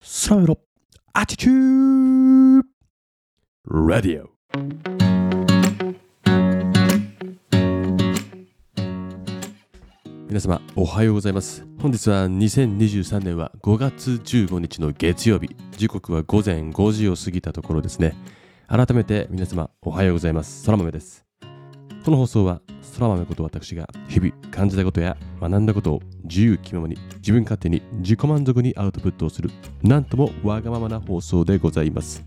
[0.00, 0.58] スラメロ
[1.12, 2.62] アティチュー
[3.64, 4.30] ラディオ
[10.28, 15.54] 皆様おはようございます本日は2023年は5月15日の月曜日。
[15.76, 18.14] 時刻は午前5時を過ぎたところですね。
[18.66, 21.27] 改めて皆様おはようございます空豆です
[22.08, 22.62] この放送は
[22.96, 29.50] 空豆こと私が日々感じたことや学んだことを自由気ままに自分勝手に自己満足にアウトプットをする
[29.82, 32.24] なんともわがままな放送でございます。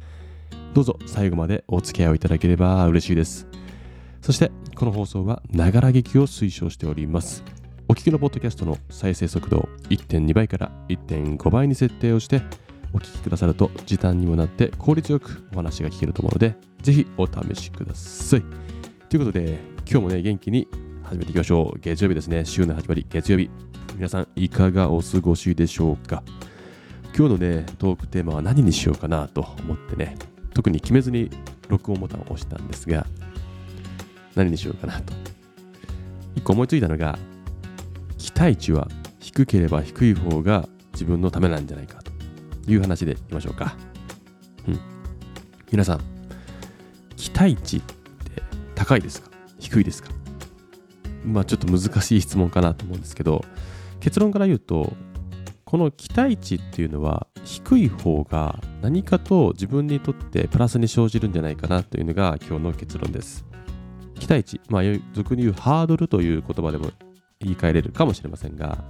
[0.75, 3.47] どうぞ最後までお付き合いをいただければ嬉しいです。
[4.21, 7.43] そしてこの放送はながら劇を推奨しております。
[7.87, 12.43] お聞きのポッドキャストの再生速度を1.2倍から1.5倍に設定をして
[12.93, 18.43] お聞きくださると時短にもなって効率よくお話が聞けると思うのでぜひお試しください。
[19.11, 20.69] ということで今日もね元気に
[21.03, 21.79] 始めていきましょう。
[21.81, 22.45] 月曜日ですね。
[22.45, 23.49] 週の始まり月曜日。
[23.95, 26.23] 皆さんいかがお過ごしでしょうか？
[27.13, 30.17] 今日のねトークテーマは何にしようかなと思ってね
[30.53, 31.29] 特に決めずに
[31.67, 33.05] 録音ボタンを押したんですが
[34.33, 35.11] 何にしようかなと。
[36.35, 37.19] 一個思いついたのが
[38.17, 38.87] 期待値は
[39.19, 42.13] 低ければ低い方が自分のためなんじゃないかと
[42.71, 43.75] いう話でいきましょうか。
[44.69, 44.79] うん。
[45.69, 46.01] 皆さん
[47.17, 48.41] 期待値って
[48.73, 49.30] 高いですか？
[49.61, 50.09] 低いですか？
[51.23, 53.45] まあちょっと難しい質問かなと思うんですけど
[54.01, 54.91] 結論から言うと
[55.63, 63.45] この期待値っていうのは低い方が何かと自分にとってプラスに生じるんじゃないかなというのが今日の結論です。
[64.19, 64.81] 期待値まあ
[65.13, 66.91] 俗に言うハードルという言葉でも
[67.39, 68.57] 言い換えれるかもしれません。
[68.57, 68.83] が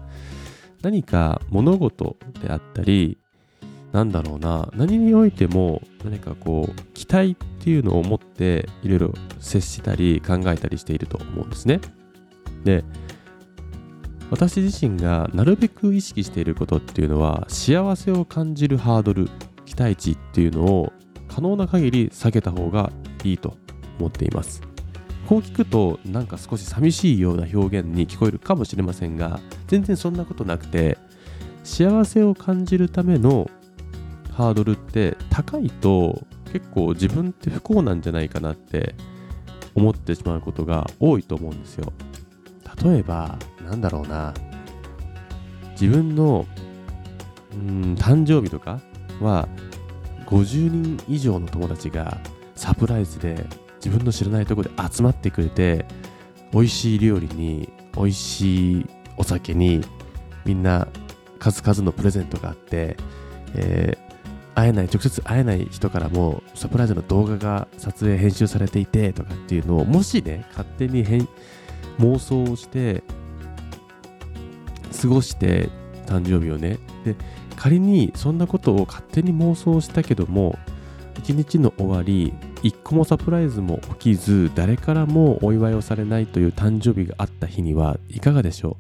[0.82, 3.20] 何か物事であったり
[3.92, 4.70] なんだろうな。
[4.74, 11.82] 何においても何かこう期待っていうのを持っていろいろ接したり考えたりしていると思うんですね。
[12.64, 12.84] で
[14.30, 19.30] 私自身がなるべく意識していることっていうのは幸せを感じるハードル
[19.66, 20.94] 期待値っていうのを
[21.28, 22.92] 可能な限り下げた方が
[23.26, 23.58] いいと
[24.00, 24.62] 思っています。
[25.28, 30.98] こう聞くとなんか少し寂しいような表現に聞こえるかもしれませんが全然そんなことなくて
[31.64, 33.50] 幸せを感じるための
[34.32, 38.96] ハードルって高いと結構自分って不幸なんじゃないかなって
[39.76, 41.94] 思ってしまうことが多いと思うんですよ。
[42.84, 44.34] 例えばなんだろうな。
[45.72, 46.46] 自分の
[47.54, 48.82] うん誕生日とか
[49.20, 49.48] は
[50.28, 52.20] 50人以上の友達が
[52.56, 53.46] サプライズで
[53.84, 55.86] 自分の知らないところで集まってくれて
[56.54, 58.86] 美味しい料理に美味しい
[59.18, 59.82] お酒に
[60.46, 60.88] みんな
[61.40, 62.96] 数々のプレゼントがあって、
[63.56, 64.11] えー
[64.56, 71.28] 会えない直接会えない人からもサプライズの動画が撮影編集されていてとかっていうのをもしね勝手に変
[72.00, 73.04] 妄想をして
[75.02, 75.70] 過ごして
[76.06, 76.78] 誕生日をね。
[77.06, 77.16] で
[77.56, 80.58] 仮にそんなことを勝手に妄想したけども
[81.18, 82.34] 一日の終わり
[82.64, 88.78] 一個もサプライズも起きず誰からもお祝いをされないという誕生日があった日にはいかがでしょ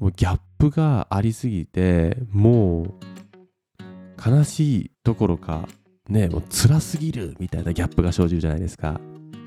[0.00, 0.04] う？
[0.04, 2.94] もうギャップがありすぎてもう
[4.24, 5.68] 悲しいどころか
[6.08, 9.00] ねもう辛すぎるみたいなギャップが生じるじゃないですか。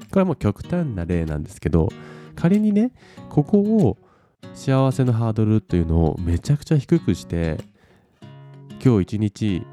[0.10, 1.90] これはもう極端な例なんですけど
[2.36, 2.92] 仮にね
[3.30, 3.98] ここを
[4.54, 7.58] 幸せのハードルというのをめちゃくちゃ低くして
[8.84, 9.64] 今日一日、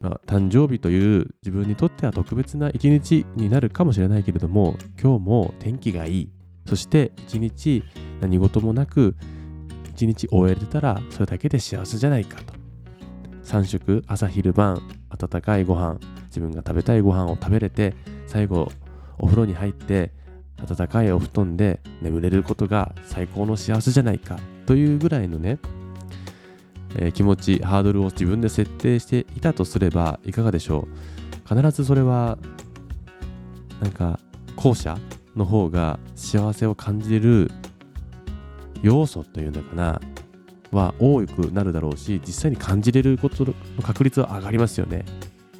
[0.00, 6.30] まあ、誕生日という自分にとっては特別な一日になるかもしれないけれども今日も天気がいい。
[6.66, 7.82] そして一日
[8.20, 9.16] 何事もなく
[9.90, 12.59] 一日終えれたらそれだけで幸せじゃないかと。
[13.50, 17.94] 3食朝昼晩温かいご飯自分が食べたいご飯を食べれて
[18.28, 18.70] 最後
[19.18, 20.12] お風呂に入って
[20.64, 25.58] 暖かいお布団で眠れることが最高の幸せじゃないかというぐらいのね、
[26.94, 30.86] えー気持ちハードルを自分で設定していたとすればいかがでしょ
[31.50, 31.54] う？
[31.54, 32.38] 必ずそれは
[33.80, 34.20] なんか
[34.54, 34.96] 後者
[35.34, 37.50] の方が幸せを感じる
[38.80, 40.00] 要素というのかな。
[40.72, 45.04] は多くなるだろうし実際に感じれることの確率は上がりますよね。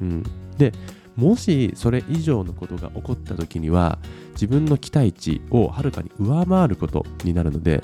[0.00, 0.22] うん、
[0.56, 0.72] で
[1.16, 3.98] もしそれ以上のことが起こった時には
[4.32, 7.82] 自分の期待値をはるかに上回ることになるので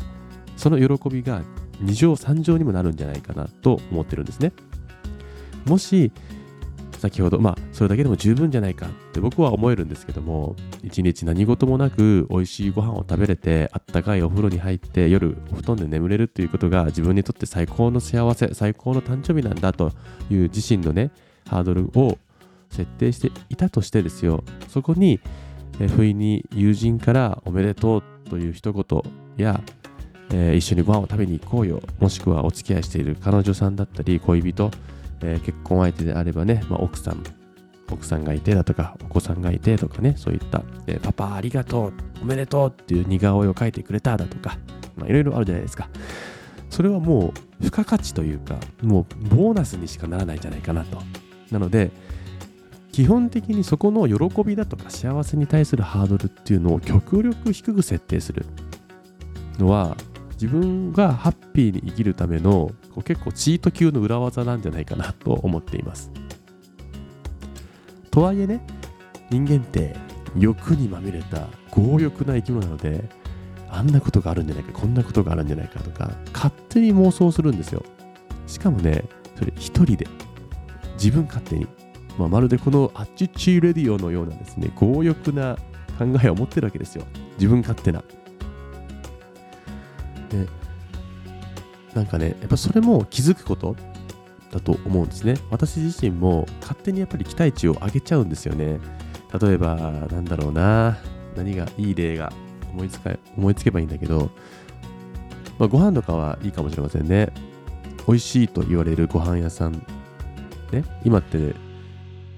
[0.56, 1.42] その喜びが
[1.82, 4.52] 2乗3乗にもなるんじゃないかなと思ってるんですね。
[5.66, 6.12] もし
[6.98, 8.86] 先ほどまあそれだけでも十分じゃないか
[9.16, 19.92] って僕は思えるんですけども一日何事もなく美味しいご飯を食べれてあったかいお風呂に入って夜お布団で眠れるっていうことが自分にとって最高の幸せ最高の誕生日なんだと
[20.30, 21.10] いう自身のね
[21.48, 22.18] ハードルを
[22.70, 24.44] 設定していたとしてですよ。
[24.68, 25.20] そこに
[25.80, 29.02] え不意に友人からおめでとうという一言
[29.36, 29.62] や
[30.30, 34.70] えー一緒にご飯を食べに行こうよもしくはお付き合いしている彼女さんだったり恋人
[35.22, 37.22] えー、結婚相手であればね、まあ、奥さん
[37.90, 41.92] 奥さんがいてだとか、お子さんがいてとかね、そういった、え、パパありがとう、
[42.22, 44.58] おめでとうっていう似顔絵を描いてくれただとか、
[44.96, 45.88] まあ、いろいろあるじゃないですか。
[46.70, 51.00] それはもう付加価値というか、もうボーナスにしかならないんじゃないかなと。
[51.50, 51.90] なので、
[52.92, 58.46] 基本的にそこの喜びだとか幸せに対するハードルっていうのを極力低く設定する
[59.58, 59.98] のは
[60.32, 62.70] 自分がハッピーに生きるための
[63.04, 66.10] 結構チート級の裏技なんじゃないかなと思っています。
[68.16, 68.62] とはいえね
[69.28, 69.94] 人間って
[70.38, 73.04] 欲にまみれた強欲な生き物なので
[73.68, 77.84] あんなことがあるんじゃないかこんなことがあるんじゃないかとか勝手に妄想するんですよ。
[78.46, 79.04] しかもね
[79.34, 80.08] それ一人で
[80.94, 81.66] 自分勝手に、
[82.16, 85.56] まあ、まるでこのアッチチーレディオのようなですね強欲な
[85.98, 87.04] 考えを持ってるわけですよ。
[87.34, 88.02] 自分勝手な。
[90.30, 90.46] で
[91.92, 93.76] なんかねやっぱそれも気づくこと。
[94.56, 95.36] だと思うんですね。
[95.50, 98.80] 私自身も勝手にやっぱり期待値を上げちゃうんですよね。
[99.40, 100.98] 例えば、なんだろうな、
[101.36, 102.32] 何がいい例が
[102.72, 104.30] 思いつか思いつけばいいんだけど、
[105.58, 107.32] まあ、ご飯とかはいいかもしれませんね。
[108.06, 109.72] 美味しいと言われるご飯屋さん、
[110.72, 111.54] ね、今って、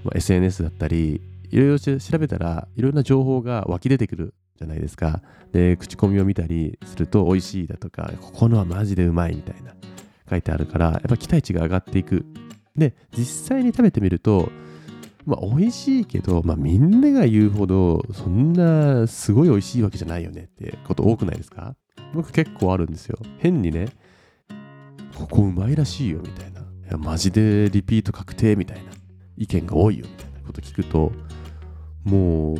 [0.03, 1.21] まあ、SNS だったり、
[1.51, 5.21] いろいろ調べたらいろんな情報が湧き出てくるじゃないですか。
[5.51, 9.73] で、口コミを見たりすると美味しいだとか、ここのはマジでうまいみたいな。
[10.29, 12.25] 書いてあるから、やっぱ期待値が上がっていく。
[12.75, 14.51] で、実際に食べてみると、
[15.25, 21.75] まあ、美味しいけど、まあ、みんなが言うほど、そんなすごい美味しいわけじゃないよねってこと多くないですか？
[22.13, 23.19] 僕結構あるんですよ。
[23.37, 23.89] 変にね、
[25.15, 26.61] ここうまいらしいよみたいな。
[26.61, 28.91] いや、マジでリピート確定みたいな
[29.37, 31.11] 意見が多いよみたいなこと聞くと、
[32.03, 32.59] もう、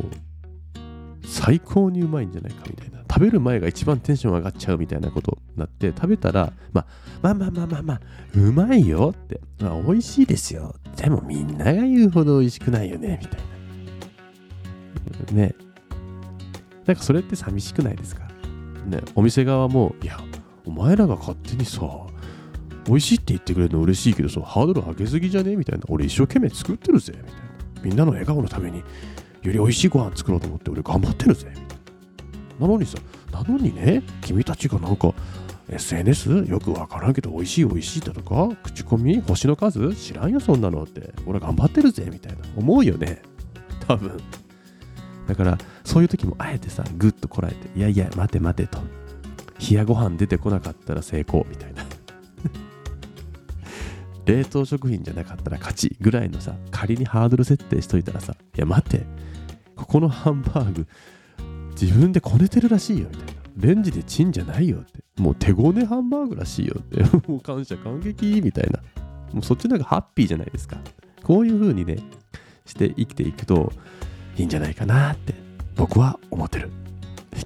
[1.24, 3.00] 最高にうまいんじゃないかみたいな。
[3.10, 6.86] 食べる前が一番テンション上がっちゃうみたいなことになって食べたら、まあ、
[7.22, 8.00] まあまあまあまあまあ
[8.36, 13.40] うまいよって、まあ、美味しいですよでもみんなが言うほど美味しくないよねみたい
[15.34, 15.42] な。
[15.42, 15.54] ね。
[16.86, 18.28] なんかそれって寂しくないですか？
[18.86, 19.00] ね。
[19.16, 20.20] お店側もいや
[20.64, 21.80] お前らが勝手にさ
[22.86, 25.56] 美味しいって言ってくれるの嬉しいけどさハードル上げすぎじゃね？
[25.56, 25.84] みたいな。
[25.88, 27.40] 俺一生懸命作ってるぜみたいな。
[27.82, 28.84] みんなの笑顔のために
[29.42, 31.66] より美味しいご飯作ろうと思って俺頑張ってるぜみたい
[32.60, 32.98] ななのにさ、
[33.32, 35.14] なのにね、君たちがなんか
[35.68, 39.20] SNS よくわからんけど美味しい美味しいだとか、口コミ？
[39.20, 39.94] 星の数？
[39.94, 41.14] 知らんよそんなのって。
[41.26, 43.22] 俺頑張ってるぜみたいな思うよね。
[43.86, 44.20] 多分。
[45.26, 48.78] だからそういう時もあえてさ、ぐっとこらえて、いやいや、待て待てと。
[49.70, 51.79] 冷やご飯出てこなかったら成功みたいな。
[54.30, 59.04] 冷凍食品じゃなかったら勝ちぐらいのさ、仮にハードル設定しといたらさ、いや待て、
[59.74, 60.86] ここのハンバーグ
[61.80, 63.40] 自分でこねてるらしいよみたいな。
[63.56, 65.00] レンジでチンじゃないよって。
[65.20, 67.02] もう手ごねハンバーグらしいよって。
[67.28, 68.80] もう感謝感激みたいな。
[69.32, 70.78] もうそっちの方がハッピーじゃないですか。
[71.24, 71.98] こういう風にね、
[72.64, 73.72] して生きていくと
[74.36, 75.34] いいんじゃないかなって
[75.74, 76.70] 僕は思ってる。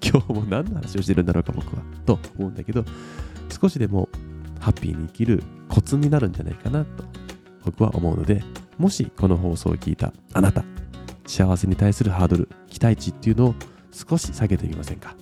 [0.02, 1.82] 今日も何の話をしてるんだろうか僕は。
[2.04, 2.84] と思うんだけど、
[3.48, 4.10] 少しでも
[4.60, 5.42] ハッピーに生きる
[5.74, 7.04] コツになるんじゃないかなと
[7.64, 8.44] 僕は思うので、
[8.78, 10.62] もしこの放送を聞いたあなた、
[11.26, 13.54] 幸せに対するハードル、期待値っていうのを
[13.90, 15.16] 少し下げてみませんか？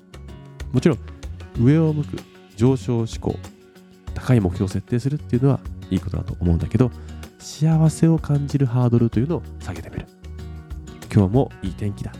[0.70, 0.98] もちろん
[1.58, 2.18] 上を向く
[2.54, 3.34] 上昇志向
[4.12, 5.60] 高い目標を設定するっていうのは
[5.90, 6.90] いいことだと思うんだけど
[7.38, 10.06] 幸せを感じるハードルというのを下げてみる。
[11.14, 12.12] 今日もいい天気だ。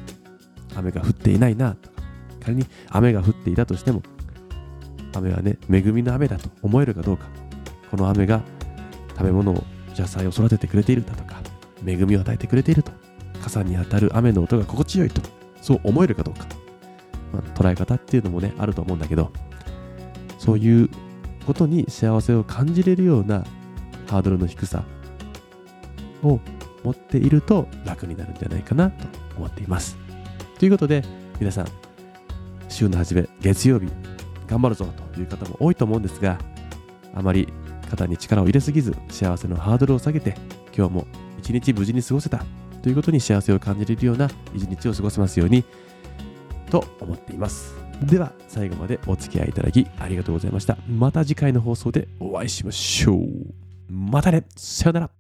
[0.75, 1.97] 雨が降っていないなとか
[2.45, 4.03] 仮に雨が降っていたとしても
[5.15, 7.27] 雨はね恵みの雨だと思えるかどうか
[7.93, 8.43] この雨が
[9.11, 9.63] 食べ物を
[9.95, 11.41] 野菜を育ててくれているんだとか
[11.87, 12.91] 恵みを与えてくれていると。
[13.43, 15.21] 傘に当たる雨の音が心地よいと
[15.61, 16.47] そう思えるかどうか、
[17.33, 19.31] まあ、捉え方っていうのもねあると思うんだけど
[20.39, 20.89] そういう
[21.47, 23.45] ことに幸せを感じれるような
[24.09, 24.85] ハードルの低さ
[26.23, 26.41] を
[26.85, 29.07] 持っていると楽になるんじゃないかなと
[29.37, 29.97] 思っています。
[30.59, 31.05] ということで
[31.41, 31.67] 皆さん
[32.69, 33.89] 週の初め月曜日
[34.47, 36.39] 頑張るぞという方も多いと思うんですが
[37.15, 37.53] あまり
[37.93, 40.35] 肩に力を入れすぎず幸せのハードルを下げて
[40.75, 41.07] 今日も
[41.39, 42.43] 一日無事に過ごせた
[42.83, 45.63] ということに幸せを感じれるような一日を過ごせますように
[46.71, 47.75] と思っています。
[48.03, 50.79] では最後までお付き合いいただきありがとうございました。
[50.89, 53.93] また次回の放送でお会いしましょう。
[53.93, 55.11] またねさよなら